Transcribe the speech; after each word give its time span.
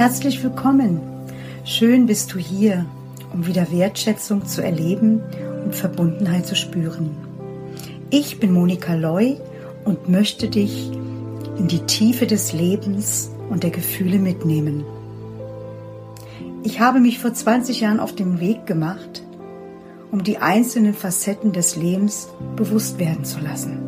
Herzlich 0.00 0.42
willkommen. 0.42 0.98
Schön 1.66 2.06
bist 2.06 2.32
du 2.32 2.38
hier, 2.38 2.86
um 3.34 3.46
wieder 3.46 3.70
Wertschätzung 3.70 4.46
zu 4.46 4.64
erleben 4.64 5.20
und 5.62 5.74
Verbundenheit 5.74 6.46
zu 6.46 6.56
spüren. 6.56 7.10
Ich 8.08 8.40
bin 8.40 8.50
Monika 8.50 8.94
Loy 8.94 9.36
und 9.84 10.08
möchte 10.08 10.48
dich 10.48 10.90
in 11.58 11.68
die 11.68 11.80
Tiefe 11.80 12.26
des 12.26 12.54
Lebens 12.54 13.30
und 13.50 13.62
der 13.62 13.68
Gefühle 13.68 14.18
mitnehmen. 14.18 14.86
Ich 16.62 16.80
habe 16.80 16.98
mich 16.98 17.18
vor 17.18 17.34
20 17.34 17.82
Jahren 17.82 18.00
auf 18.00 18.14
den 18.14 18.40
Weg 18.40 18.64
gemacht, 18.64 19.22
um 20.10 20.24
die 20.24 20.38
einzelnen 20.38 20.94
Facetten 20.94 21.52
des 21.52 21.76
Lebens 21.76 22.30
bewusst 22.56 22.98
werden 22.98 23.26
zu 23.26 23.38
lassen. 23.40 23.80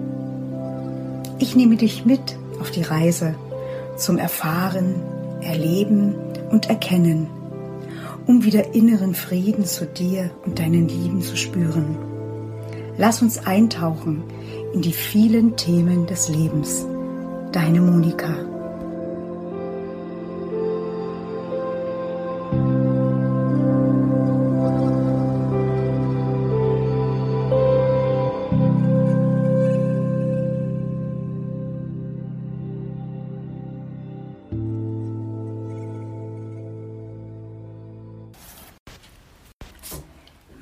Ich 1.39 1.57
nehme 1.57 1.77
dich 1.77 2.05
mit 2.05 2.37
auf 2.61 2.71
die 2.71 2.83
Reise 2.83 3.35
zum 3.97 4.19
Erfahren, 4.19 4.97
Erleben 5.43 6.15
und 6.51 6.69
Erkennen, 6.69 7.29
um 8.27 8.45
wieder 8.45 8.75
inneren 8.75 9.15
Frieden 9.15 9.65
zu 9.65 9.87
dir 9.87 10.31
und 10.45 10.59
deinen 10.59 10.89
Lieben 10.89 11.23
zu 11.23 11.37
spüren. 11.37 11.97
Lass 12.97 13.23
uns 13.23 13.39
eintauchen 13.47 14.23
in 14.75 14.83
die 14.83 14.93
vielen 14.93 15.57
Themen 15.57 16.07
des 16.07 16.29
Lebens. 16.29 16.87
Deine 17.53 17.81
Monika. 17.81 18.52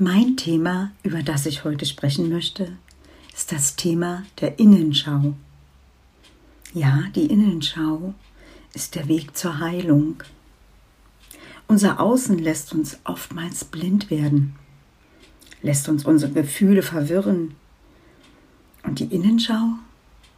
Mein 0.03 0.39
Thema, 0.39 0.93
über 1.03 1.23
das 1.23 1.45
ich 1.45 1.65
heute 1.65 1.85
sprechen 1.85 2.31
möchte, 2.31 2.73
ist 3.35 3.53
das 3.53 3.77
Thema 3.77 4.23
der 4.41 4.59
Innenschau. 4.59 5.35
Ja, 6.73 7.05
die 7.15 7.27
Innenschau 7.27 8.15
ist 8.73 8.95
der 8.95 9.09
Weg 9.09 9.37
zur 9.37 9.59
Heilung. 9.59 10.23
Unser 11.69 12.01
Außen 12.01 12.39
lässt 12.39 12.73
uns 12.73 12.99
oftmals 13.05 13.67
blind 13.67 14.09
werden, 14.09 14.55
lässt 15.61 15.87
uns 15.87 16.07
unsere 16.07 16.33
Gefühle 16.33 16.81
verwirren. 16.81 17.55
Und 18.83 19.01
die 19.01 19.15
Innenschau 19.15 19.75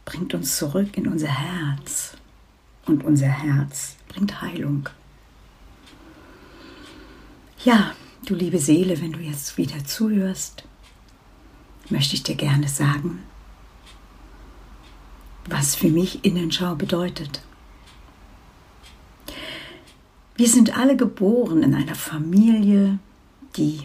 bringt 0.03 0.33
uns 0.33 0.57
zurück 0.57 0.97
in 0.97 1.07
unser 1.07 1.29
Herz. 1.29 2.17
Und 2.85 3.05
unser 3.05 3.27
Herz 3.27 3.95
bringt 4.09 4.41
Heilung. 4.41 4.89
Ja, 7.63 7.95
Du 8.25 8.35
liebe 8.35 8.57
Seele, 8.57 9.01
wenn 9.01 9.11
du 9.11 9.19
jetzt 9.19 9.57
wieder 9.57 9.83
zuhörst, 9.83 10.63
möchte 11.89 12.15
ich 12.15 12.23
dir 12.23 12.35
gerne 12.35 12.69
sagen, 12.69 13.19
was 15.49 15.75
für 15.75 15.89
mich 15.89 16.23
Innenschau 16.23 16.75
bedeutet. 16.75 17.41
Wir 20.37 20.47
sind 20.47 20.77
alle 20.77 20.95
geboren 20.95 21.63
in 21.63 21.75
einer 21.75 21.95
Familie, 21.95 22.97
die, 23.57 23.81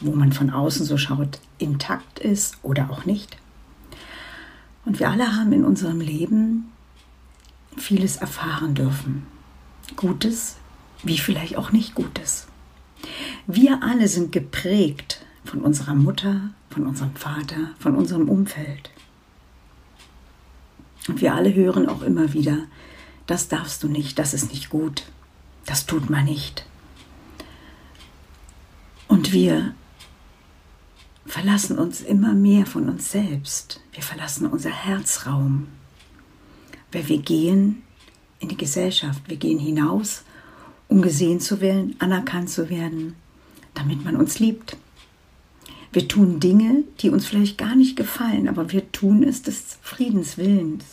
wo 0.00 0.12
man 0.12 0.34
von 0.34 0.50
außen 0.50 0.84
so 0.84 0.98
schaut, 0.98 1.40
intakt 1.56 2.18
ist 2.18 2.58
oder 2.62 2.90
auch 2.90 3.06
nicht. 3.06 3.38
Und 4.84 5.00
wir 5.00 5.08
alle 5.08 5.34
haben 5.34 5.54
in 5.54 5.64
unserem 5.64 6.02
Leben 6.02 6.70
vieles 7.78 8.18
erfahren 8.18 8.74
dürfen. 8.74 9.26
Gutes 9.96 10.56
wie 11.02 11.18
vielleicht 11.18 11.56
auch 11.56 11.72
nicht 11.72 11.94
Gutes. 11.94 12.46
Wir 13.46 13.82
alle 13.82 14.08
sind 14.08 14.32
geprägt 14.32 15.24
von 15.44 15.60
unserer 15.60 15.94
Mutter, 15.94 16.50
von 16.70 16.86
unserem 16.86 17.14
Vater, 17.14 17.70
von 17.78 17.94
unserem 17.94 18.28
Umfeld. 18.28 18.90
Und 21.08 21.20
wir 21.20 21.34
alle 21.34 21.54
hören 21.54 21.88
auch 21.88 22.02
immer 22.02 22.32
wieder, 22.32 22.58
das 23.26 23.48
darfst 23.48 23.82
du 23.82 23.88
nicht, 23.88 24.18
das 24.18 24.34
ist 24.34 24.50
nicht 24.52 24.70
gut, 24.70 25.04
das 25.64 25.86
tut 25.86 26.10
man 26.10 26.24
nicht. 26.24 26.66
Und 29.08 29.32
wir 29.32 29.74
verlassen 31.26 31.78
uns 31.78 32.00
immer 32.00 32.34
mehr 32.34 32.66
von 32.66 32.88
uns 32.88 33.10
selbst. 33.10 33.80
Wir 33.92 34.02
verlassen 34.02 34.46
unser 34.46 34.70
Herzraum. 34.70 35.68
Weil 36.92 37.08
wir 37.08 37.18
gehen 37.18 37.82
in 38.38 38.48
die 38.48 38.56
Gesellschaft, 38.56 39.22
wir 39.26 39.36
gehen 39.36 39.58
hinaus 39.58 40.24
um 40.88 41.02
gesehen 41.02 41.40
zu 41.40 41.60
werden, 41.60 41.96
anerkannt 41.98 42.50
zu 42.50 42.70
werden, 42.70 43.14
damit 43.74 44.04
man 44.04 44.16
uns 44.16 44.38
liebt. 44.38 44.76
Wir 45.92 46.08
tun 46.08 46.40
Dinge, 46.40 46.84
die 47.00 47.10
uns 47.10 47.26
vielleicht 47.26 47.58
gar 47.58 47.74
nicht 47.74 47.96
gefallen, 47.96 48.48
aber 48.48 48.70
wir 48.72 48.90
tun 48.92 49.22
es 49.22 49.42
des 49.42 49.78
Friedenswillens. 49.82 50.84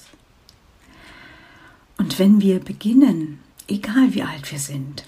Und 1.97 2.19
wenn 2.19 2.41
wir 2.41 2.59
beginnen, 2.59 3.39
egal 3.67 4.13
wie 4.13 4.23
alt 4.23 4.51
wir 4.51 4.59
sind, 4.59 5.05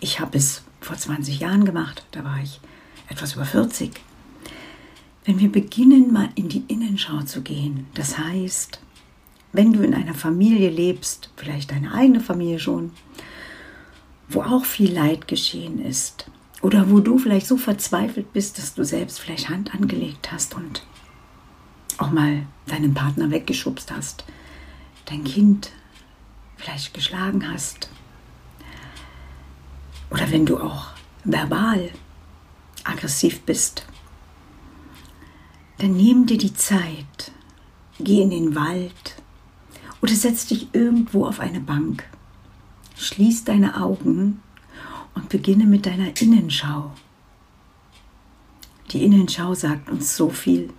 ich 0.00 0.20
habe 0.20 0.38
es 0.38 0.62
vor 0.80 0.96
20 0.96 1.40
Jahren 1.40 1.64
gemacht, 1.64 2.04
da 2.12 2.24
war 2.24 2.40
ich 2.42 2.60
etwas 3.08 3.34
über 3.34 3.44
40, 3.44 3.92
wenn 5.24 5.38
wir 5.38 5.52
beginnen, 5.52 6.12
mal 6.12 6.30
in 6.34 6.48
die 6.48 6.64
Innenschau 6.66 7.22
zu 7.22 7.42
gehen, 7.42 7.86
das 7.94 8.18
heißt, 8.18 8.80
wenn 9.52 9.72
du 9.72 9.82
in 9.82 9.94
einer 9.94 10.14
Familie 10.14 10.70
lebst, 10.70 11.30
vielleicht 11.36 11.70
deine 11.70 11.94
eigene 11.94 12.20
Familie 12.20 12.58
schon, 12.58 12.90
wo 14.28 14.42
auch 14.42 14.64
viel 14.64 14.92
Leid 14.92 15.28
geschehen 15.28 15.84
ist. 15.84 16.26
Oder 16.60 16.90
wo 16.90 17.00
du 17.00 17.18
vielleicht 17.18 17.46
so 17.46 17.56
verzweifelt 17.56 18.32
bist, 18.32 18.58
dass 18.58 18.74
du 18.74 18.84
selbst 18.84 19.20
vielleicht 19.20 19.48
Hand 19.48 19.74
angelegt 19.74 20.30
hast 20.30 20.54
und 20.54 20.82
auch 21.98 22.10
mal 22.10 22.46
deinen 22.66 22.94
Partner 22.94 23.30
weggeschubst 23.30 23.90
hast, 23.90 24.24
dein 25.06 25.24
Kind 25.24 25.70
vielleicht 26.56 26.94
geschlagen 26.94 27.52
hast. 27.52 27.90
Oder 30.10 30.30
wenn 30.30 30.46
du 30.46 30.58
auch 30.58 30.90
verbal 31.24 31.90
aggressiv 32.84 33.40
bist, 33.42 33.86
dann 35.78 35.96
nimm 35.96 36.26
dir 36.26 36.38
die 36.38 36.54
Zeit, 36.54 37.32
geh 37.98 38.22
in 38.22 38.30
den 38.30 38.54
Wald 38.54 39.16
oder 40.00 40.14
setz 40.14 40.46
dich 40.46 40.68
irgendwo 40.72 41.26
auf 41.26 41.40
eine 41.40 41.60
Bank 41.60 42.04
Schließ 43.02 43.42
deine 43.42 43.82
Augen 43.82 44.40
und 45.16 45.28
beginne 45.28 45.64
mit 45.64 45.86
deiner 45.86 46.20
Innenschau. 46.20 46.92
Die 48.92 49.02
Innenschau 49.02 49.54
sagt 49.54 49.90
uns 49.90 50.16
so 50.16 50.30
viel. 50.30 50.70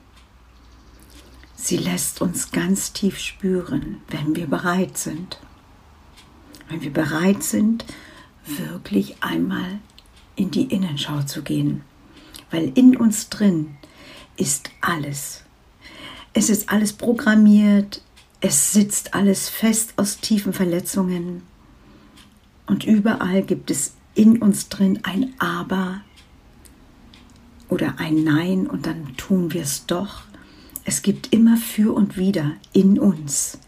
Sie 1.53 1.75
lässt 1.75 2.21
uns 2.21 2.51
ganz 2.51 2.93
tief 2.93 3.19
spüren, 3.19 3.97
wenn 4.07 4.37
wir 4.37 4.47
bereit 4.47 4.97
sind. 4.97 5.37
Wenn 6.69 6.81
wir 6.81 6.93
bereit 6.93 7.43
sind, 7.43 7.83
wirklich 8.45 9.21
einmal 9.21 9.79
in 10.37 10.49
die 10.49 10.73
Innenschau 10.73 11.23
zu 11.23 11.41
gehen. 11.41 11.83
Weil 12.51 12.71
in 12.75 12.95
uns 12.95 13.27
drin 13.27 13.75
ist 14.37 14.69
alles. 14.79 15.43
Es 16.33 16.49
ist 16.49 16.69
alles 16.69 16.93
programmiert, 16.93 18.01
es 18.39 18.71
sitzt 18.71 19.13
alles 19.13 19.49
fest 19.49 19.93
aus 19.97 20.19
tiefen 20.19 20.53
Verletzungen. 20.53 21.43
Und 22.73 22.85
überall 22.85 23.43
gibt 23.43 23.69
es 23.69 23.93
in 24.15 24.41
uns 24.41 24.67
drin 24.67 25.01
ein 25.03 25.35
Aber 25.37 26.01
oder 27.69 27.99
ein 27.99 28.23
Nein 28.23 28.65
und 28.65 28.87
dann 28.87 29.15
tun 29.15 29.53
wir 29.53 29.61
es 29.61 29.85
doch. 29.85 30.23
Es 30.83 31.03
gibt 31.03 31.31
immer 31.31 31.55
für 31.55 31.93
und 31.93 32.17
wieder 32.17 32.53
in 32.71 32.97
uns. 32.97 33.59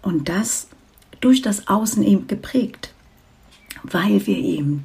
Und 0.00 0.30
das 0.30 0.68
durch 1.20 1.42
das 1.42 1.68
Außen 1.68 2.02
eben 2.02 2.26
geprägt, 2.28 2.94
weil 3.82 4.26
wir 4.26 4.38
eben 4.38 4.84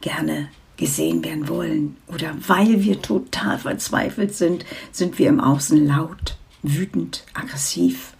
gerne 0.00 0.48
gesehen 0.76 1.22
werden 1.22 1.46
wollen 1.46 1.96
oder 2.08 2.34
weil 2.48 2.82
wir 2.82 3.00
total 3.00 3.56
verzweifelt 3.56 4.34
sind, 4.34 4.64
sind 4.90 5.16
wir 5.20 5.28
im 5.28 5.38
Außen 5.38 5.86
laut, 5.86 6.36
wütend, 6.64 7.24
aggressiv. 7.34 8.14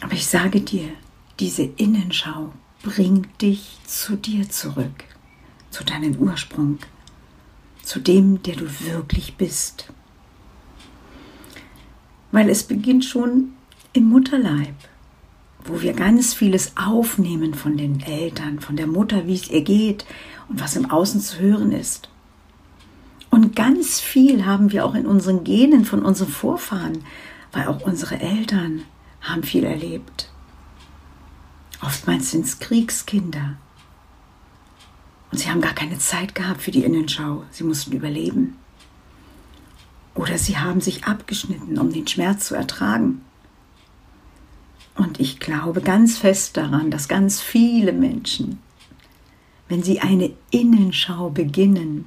Aber 0.00 0.14
ich 0.14 0.26
sage 0.26 0.62
dir, 0.62 0.88
diese 1.40 1.62
Innenschau 1.62 2.52
bringt 2.82 3.42
dich 3.42 3.78
zu 3.84 4.16
dir 4.16 4.48
zurück, 4.48 5.04
zu 5.70 5.84
deinem 5.84 6.16
Ursprung, 6.16 6.78
zu 7.82 8.00
dem, 8.00 8.42
der 8.42 8.56
du 8.56 8.66
wirklich 8.80 9.36
bist. 9.36 9.92
Weil 12.32 12.48
es 12.48 12.64
beginnt 12.64 13.04
schon 13.04 13.52
im 13.92 14.08
Mutterleib, 14.08 14.74
wo 15.64 15.80
wir 15.82 15.92
ganz 15.92 16.34
vieles 16.34 16.72
aufnehmen 16.76 17.54
von 17.54 17.76
den 17.76 18.00
Eltern, 18.00 18.60
von 18.60 18.76
der 18.76 18.86
Mutter, 18.86 19.26
wie 19.26 19.34
es 19.34 19.50
ihr 19.50 19.62
geht 19.62 20.06
und 20.48 20.60
was 20.60 20.76
im 20.76 20.90
Außen 20.90 21.20
zu 21.20 21.38
hören 21.38 21.72
ist. 21.72 22.08
Und 23.30 23.54
ganz 23.54 24.00
viel 24.00 24.46
haben 24.46 24.72
wir 24.72 24.86
auch 24.86 24.94
in 24.94 25.06
unseren 25.06 25.44
Genen 25.44 25.84
von 25.84 26.04
unseren 26.04 26.28
Vorfahren, 26.28 27.04
weil 27.52 27.66
auch 27.66 27.82
unsere 27.82 28.20
Eltern 28.20 28.82
haben 29.20 29.42
viel 29.42 29.64
erlebt. 29.64 30.30
Oftmals 31.82 32.30
sind 32.30 32.46
es 32.46 32.58
Kriegskinder. 32.58 33.56
Und 35.30 35.38
sie 35.38 35.50
haben 35.50 35.60
gar 35.60 35.74
keine 35.74 35.98
Zeit 35.98 36.34
gehabt 36.34 36.62
für 36.62 36.70
die 36.70 36.84
Innenschau. 36.84 37.44
Sie 37.50 37.64
mussten 37.64 37.92
überleben. 37.92 38.56
Oder 40.14 40.38
sie 40.38 40.56
haben 40.56 40.80
sich 40.80 41.04
abgeschnitten, 41.04 41.78
um 41.78 41.92
den 41.92 42.06
Schmerz 42.08 42.46
zu 42.46 42.54
ertragen. 42.54 43.20
Und 44.94 45.20
ich 45.20 45.38
glaube 45.38 45.82
ganz 45.82 46.16
fest 46.16 46.56
daran, 46.56 46.90
dass 46.90 47.08
ganz 47.08 47.42
viele 47.42 47.92
Menschen, 47.92 48.58
wenn 49.68 49.82
sie 49.82 50.00
eine 50.00 50.32
Innenschau 50.50 51.28
beginnen, 51.28 52.06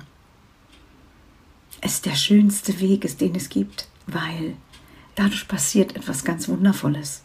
es 1.81 2.01
der 2.01 2.15
schönste 2.15 2.79
Weg 2.79 3.05
ist, 3.05 3.21
den 3.21 3.35
es 3.35 3.49
gibt, 3.49 3.87
weil 4.07 4.55
dadurch 5.15 5.47
passiert 5.47 5.95
etwas 5.95 6.23
ganz 6.23 6.47
Wundervolles. 6.49 7.23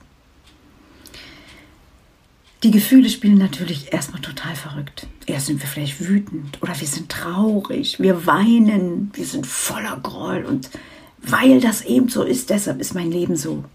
Die 2.64 2.70
Gefühle 2.70 3.10
spielen 3.10 3.36
natürlich 3.36 3.92
erstmal 3.92 4.22
total 4.22 4.56
verrückt. 4.56 5.06
Erst 5.26 5.48
sind 5.48 5.60
wir 5.60 5.68
vielleicht 5.68 6.00
wütend 6.00 6.62
oder 6.62 6.80
wir 6.80 6.88
sind 6.88 7.10
traurig, 7.10 8.00
wir 8.00 8.24
weinen, 8.24 9.10
wir 9.12 9.26
sind 9.26 9.46
voller 9.46 9.98
Groll 9.98 10.46
und 10.46 10.70
weil 11.18 11.60
das 11.60 11.82
eben 11.82 12.08
so 12.08 12.22
ist, 12.22 12.48
deshalb 12.48 12.80
ist 12.80 12.94
mein 12.94 13.12
Leben 13.12 13.36
so. 13.36 13.66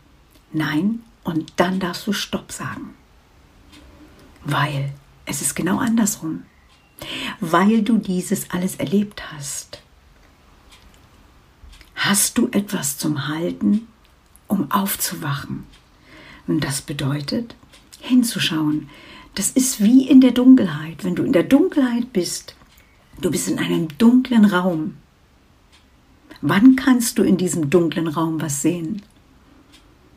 Nein, 0.51 1.03
und 1.23 1.53
dann 1.57 1.79
darfst 1.79 2.07
du 2.07 2.13
Stopp 2.13 2.51
sagen. 2.51 2.95
Weil 4.43 4.91
es 5.27 5.43
ist 5.43 5.55
genau 5.55 5.77
andersrum. 5.77 6.45
Weil 7.39 7.83
du 7.83 7.99
dieses 7.99 8.49
alles 8.49 8.77
erlebt 8.77 9.21
hast. 9.31 9.83
Hast 11.93 12.39
du 12.39 12.47
etwas 12.51 12.97
zum 12.97 13.27
Halten, 13.27 13.87
um 14.47 14.71
aufzuwachen. 14.71 15.65
Und 16.47 16.63
das 16.63 16.81
bedeutet, 16.81 17.53
hinzuschauen. 18.09 18.89
Das 19.35 19.51
ist 19.51 19.81
wie 19.81 20.07
in 20.07 20.19
der 20.19 20.31
Dunkelheit. 20.31 21.03
Wenn 21.03 21.15
du 21.15 21.23
in 21.23 21.31
der 21.31 21.43
Dunkelheit 21.43 22.11
bist, 22.11 22.55
du 23.21 23.31
bist 23.31 23.47
in 23.47 23.59
einem 23.59 23.87
dunklen 23.97 24.45
Raum. 24.45 24.97
Wann 26.41 26.75
kannst 26.75 27.17
du 27.17 27.23
in 27.23 27.37
diesem 27.37 27.69
dunklen 27.69 28.07
Raum 28.07 28.41
was 28.41 28.61
sehen? 28.61 29.01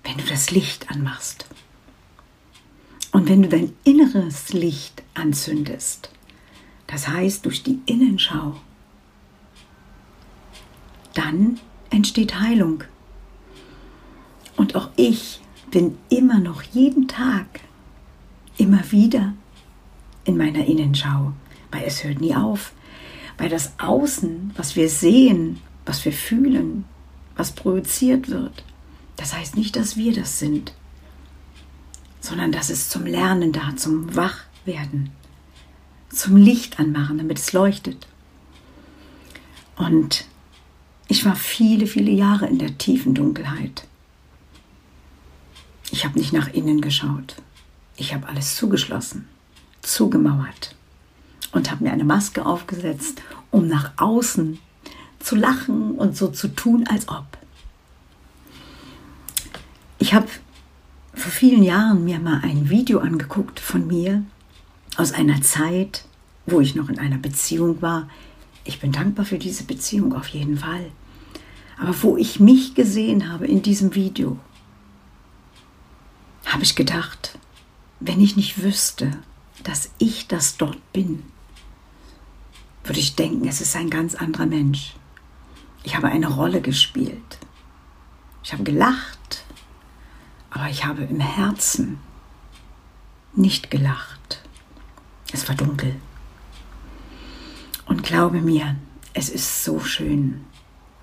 Wenn 0.03 0.17
du 0.17 0.25
das 0.25 0.51
Licht 0.51 0.91
anmachst. 0.91 1.47
Und 3.13 3.29
wenn 3.29 3.43
du 3.43 3.49
dein 3.49 3.73
inneres 3.85 4.53
Licht 4.53 5.03
anzündest, 5.15 6.11
das 6.87 7.09
heißt 7.09 7.45
durch 7.45 7.63
die 7.63 7.81
Innenschau, 7.87 8.57
dann 11.15 11.61
entsteht 11.91 12.41
Heilung. 12.41 12.85
Und 14.57 14.75
auch 14.77 14.91
ich 14.97 15.41
bin 15.71 15.99
immer 16.09 16.39
noch 16.39 16.63
jeden 16.63 17.09
Tag 17.09 17.47
immer 18.57 18.91
wieder 18.91 19.35
in 20.25 20.37
meiner 20.37 20.65
Innenschau, 20.65 21.33
weil 21.71 21.85
es 21.85 22.05
hört 22.05 22.21
nie 22.21 22.35
auf, 22.35 22.73
weil 23.39 23.49
das 23.49 23.73
Außen, 23.79 24.53
was 24.57 24.77
wir 24.77 24.89
sehen, 24.89 25.61
was 25.85 26.05
wir 26.05 26.13
fühlen, 26.13 26.85
was 27.37 27.53
projiziert 27.53 28.29
wird, 28.29 28.65
das 29.17 29.35
heißt 29.35 29.57
nicht, 29.57 29.77
dass 29.77 29.97
wir 29.97 30.13
das 30.13 30.39
sind, 30.39 30.73
sondern 32.21 32.53
das 32.53 32.71
ist 32.71 32.91
zum 32.91 33.05
Lernen 33.05 33.53
da, 33.53 33.75
zum 33.77 34.15
Wachwerden, 34.15 35.11
zum 36.09 36.37
Licht 36.37 36.79
anmachen, 36.79 37.19
damit 37.19 37.39
es 37.39 37.53
leuchtet. 37.53 38.07
Und 39.77 40.27
ich 41.09 41.25
war 41.25 41.35
viele, 41.35 41.87
viele 41.87 42.11
Jahre 42.11 42.47
in 42.47 42.59
der 42.59 42.79
tiefen 42.79 43.15
Dunkelheit. 43.15 43.87
Ich 45.91 46.05
habe 46.05 46.19
nicht 46.19 46.33
nach 46.33 46.49
innen 46.49 46.81
geschaut. 46.81 47.37
Ich 48.03 48.13
habe 48.13 48.27
alles 48.27 48.57
zugeschlossen, 48.57 49.29
zugemauert 49.81 50.75
und 51.53 51.71
habe 51.71 51.85
mir 51.85 51.93
eine 51.93 52.03
Maske 52.03 52.45
aufgesetzt, 52.45 53.23
um 53.53 53.69
nach 53.69 53.93
außen 53.97 54.59
zu 55.21 55.37
lachen 55.37 55.93
und 55.93 56.17
so 56.17 56.27
zu 56.27 56.49
tun, 56.49 56.85
als 56.89 57.09
ob. 57.09 57.39
Ich 60.01 60.15
habe 60.15 60.27
vor 61.15 61.31
vielen 61.31 61.63
Jahren 61.63 62.05
mir 62.05 62.19
mal 62.19 62.41
ein 62.43 62.71
Video 62.71 62.99
angeguckt 62.99 63.61
von 63.61 63.87
mir 63.87 64.25
aus 64.97 65.13
einer 65.13 65.41
Zeit, 65.41 66.05
wo 66.47 66.59
ich 66.61 66.75
noch 66.75 66.89
in 66.89 66.99
einer 66.99 67.19
Beziehung 67.19 67.83
war. 67.83 68.09
Ich 68.65 68.81
bin 68.81 68.91
dankbar 68.91 69.27
für 69.27 69.39
diese 69.39 69.63
Beziehung 69.63 70.13
auf 70.13 70.27
jeden 70.27 70.59
Fall. 70.59 70.91
Aber 71.81 71.95
wo 72.03 72.17
ich 72.17 72.41
mich 72.41 72.75
gesehen 72.75 73.33
habe 73.33 73.47
in 73.47 73.63
diesem 73.63 73.95
Video, 73.95 74.41
habe 76.45 76.65
ich 76.65 76.75
gedacht, 76.75 77.39
wenn 78.05 78.21
ich 78.21 78.37
nicht 78.37 78.63
wüsste, 78.63 79.11
dass 79.63 79.91
ich 79.99 80.27
das 80.27 80.57
dort 80.57 80.93
bin, 80.93 81.23
würde 82.85 82.99
ich 82.99 83.15
denken, 83.15 83.47
es 83.47 83.61
ist 83.61 83.77
ein 83.77 83.91
ganz 83.91 84.17
anderer 84.17 84.47
Mensch. 84.47 84.95
Ich 85.85 85.97
habe 85.97 86.09
eine 86.09 86.29
Rolle 86.29 86.61
gespielt. 86.61 87.39
Ich 88.43 88.53
habe 88.53 88.65
gelacht, 88.65 89.45
aber 90.51 90.69
ich 90.69 90.85
habe 90.85 91.05
im 91.05 91.21
Herzen 91.21 92.01
nicht 93.35 93.71
gelacht. 93.71 94.43
Es 95.33 95.49
war 95.49 95.55
dunkel. 95.55 95.95
Und 97.87 98.03
glaube 98.03 98.41
mir, 98.41 98.77
es 99.15 99.29
ist 99.29 99.65
so 99.65 99.79
schön, 99.79 100.45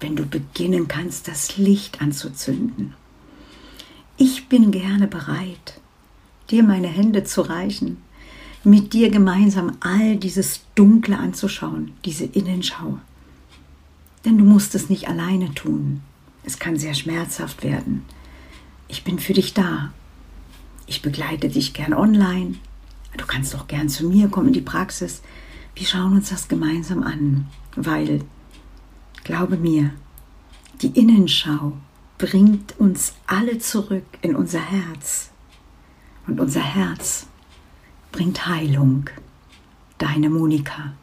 wenn 0.01 0.18
du 0.18 0.25
beginnen 0.25 0.88
kannst, 0.88 1.28
das 1.28 1.57
Licht 1.57 2.01
anzuzünden. 2.01 2.94
Ich 4.18 4.50
bin 4.50 4.72
gerne 4.72 5.07
bereit, 5.07 5.80
dir 6.51 6.63
meine 6.63 6.88
Hände 6.88 7.24
zu 7.24 7.42
reichen, 7.42 7.98
mit 8.63 8.94
dir 8.94 9.10
gemeinsam 9.10 9.78
all 9.80 10.18
dieses 10.18 10.62
Dunkle 10.75 11.18
anzuschauen, 11.18 11.94
diese 12.06 12.25
Innenschau. 12.25 13.00
Denn 14.25 14.38
du 14.38 14.44
musst 14.44 14.75
es 14.75 14.90
nicht 14.90 15.07
alleine 15.07 15.54
tun. 15.54 16.01
Es 16.44 16.60
kann 16.60 16.78
sehr 16.78 16.94
schmerzhaft 16.94 17.63
werden. 17.63 18.03
Ich 18.88 19.03
bin 19.03 19.20
für 19.20 19.34
dich 19.34 19.53
da. 19.53 19.94
Ich 20.88 21.01
begleite 21.01 21.50
dich 21.50 21.74
gern 21.74 21.94
online. 21.94 22.56
Du 23.18 23.25
kannst 23.25 23.56
auch 23.56 23.68
gern 23.68 23.89
zu 23.89 24.08
mir 24.08 24.27
kommen 24.27 24.48
in 24.48 24.53
die 24.53 24.62
Praxis. 24.62 25.22
Wir 25.75 25.86
schauen 25.86 26.13
uns 26.13 26.29
das 26.29 26.48
gemeinsam 26.48 27.03
an, 27.03 27.48
weil, 27.75 28.22
glaube 29.24 29.58
mir, 29.58 29.91
die 30.82 31.00
Innenschau 31.00 31.74
bringt 32.18 32.77
uns 32.79 33.13
alle 33.27 33.60
zurück 33.60 34.06
in 34.22 34.36
unser 34.36 34.60
Herz. 34.60 35.29
Und 36.29 36.39
unser 36.39 36.62
Herz 36.62 37.25
bringt 38.12 38.45
Heilung. 38.45 39.09
Deine 39.98 40.29
Monika. 40.29 40.93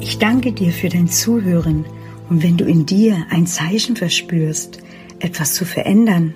Ich 0.00 0.18
danke 0.18 0.50
dir 0.50 0.72
für 0.72 0.88
dein 0.88 1.06
Zuhören 1.06 1.86
und 2.28 2.42
wenn 2.42 2.56
du 2.56 2.64
in 2.64 2.84
dir 2.84 3.26
ein 3.30 3.46
Zeichen 3.46 3.94
verspürst, 3.94 4.80
etwas 5.20 5.54
zu 5.54 5.64
verändern, 5.64 6.34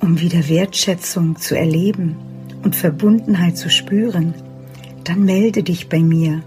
um 0.00 0.20
wieder 0.20 0.50
Wertschätzung 0.50 1.36
zu 1.36 1.56
erleben, 1.56 2.16
und 2.62 2.76
Verbundenheit 2.76 3.56
zu 3.56 3.70
spüren, 3.70 4.34
dann 5.04 5.24
melde 5.24 5.62
dich 5.62 5.88
bei 5.88 6.00
mir. 6.00 6.42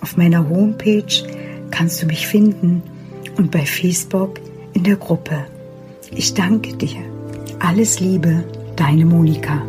Auf 0.00 0.16
meiner 0.16 0.48
Homepage 0.48 1.24
kannst 1.70 2.02
du 2.02 2.06
mich 2.06 2.26
finden 2.26 2.82
und 3.36 3.50
bei 3.50 3.64
Facebook 3.64 4.40
in 4.72 4.84
der 4.84 4.96
Gruppe. 4.96 5.46
Ich 6.10 6.34
danke 6.34 6.74
dir. 6.74 7.00
Alles 7.58 8.00
Liebe, 8.00 8.44
deine 8.76 9.04
Monika. 9.04 9.62